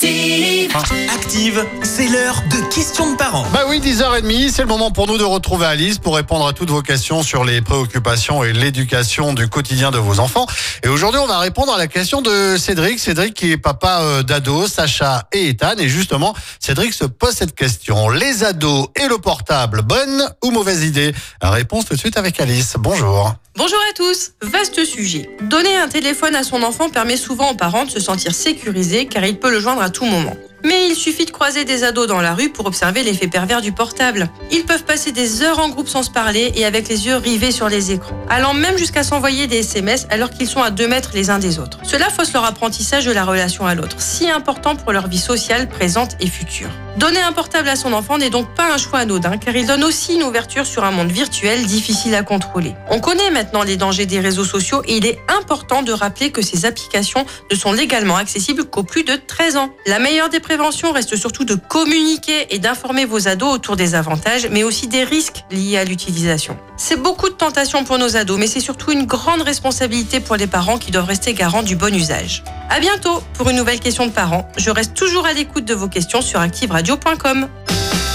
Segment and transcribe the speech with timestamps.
[0.00, 0.76] Active.
[1.12, 3.44] Active, c'est l'heure de questions de parents.
[3.52, 6.70] Bah oui, 10h30, c'est le moment pour nous de retrouver Alice pour répondre à toutes
[6.70, 10.46] vos questions sur les préoccupations et l'éducation du quotidien de vos enfants.
[10.84, 13.00] Et aujourd'hui, on va répondre à la question de Cédric.
[13.00, 15.74] Cédric qui est papa euh, d'ados, Sacha et Ethan.
[15.78, 18.08] Et justement, Cédric se pose cette question.
[18.08, 21.12] Les ados et le portable, bonne ou mauvaise idée?
[21.42, 22.76] Réponse tout de suite avec Alice.
[22.78, 23.34] Bonjour.
[23.58, 25.28] Bonjour à tous, vaste sujet.
[25.42, 29.24] Donner un téléphone à son enfant permet souvent aux parents de se sentir sécurisés car
[29.24, 30.36] il peut le joindre à tout moment.
[30.64, 33.72] Mais il suffit de croiser des ados dans la rue pour observer l'effet pervers du
[33.72, 34.28] portable.
[34.50, 37.52] Ils peuvent passer des heures en groupe sans se parler et avec les yeux rivés
[37.52, 41.10] sur les écrans, allant même jusqu'à s'envoyer des SMS alors qu'ils sont à 2 mètres
[41.14, 41.78] les uns des autres.
[41.84, 45.68] Cela fausse leur apprentissage de la relation à l'autre, si important pour leur vie sociale
[45.68, 46.70] présente et future.
[46.96, 49.84] Donner un portable à son enfant n'est donc pas un choix anodin car il donne
[49.84, 52.74] aussi une ouverture sur un monde virtuel difficile à contrôler.
[52.90, 56.42] On connaît maintenant les dangers des réseaux sociaux et il est important de rappeler que
[56.42, 59.70] ces applications ne sont légalement accessibles qu'aux plus de 13 ans.
[59.86, 64.48] La meilleure des préventions reste surtout de communiquer et d'informer vos ados autour des avantages
[64.50, 66.56] mais aussi des risques liés à l'utilisation.
[66.78, 70.46] C'est beaucoup de tentations pour nos ados mais c'est surtout une grande responsabilité pour les
[70.46, 72.44] parents qui doivent rester garants du bon usage.
[72.70, 74.48] À bientôt pour une nouvelle question de parents.
[74.56, 77.46] Je reste toujours à l'écoute de vos questions sur activeradio.com.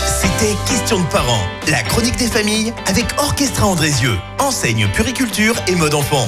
[0.07, 5.93] C'était Questions de parents, la chronique des familles avec Orchestra Andrézieux, enseigne puriculture et mode
[5.93, 6.27] enfant.